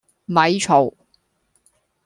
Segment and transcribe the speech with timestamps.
[0.25, 0.95] 咪嘈